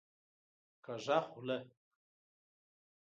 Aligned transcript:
کږه 0.85 1.17
خوله 1.27 1.57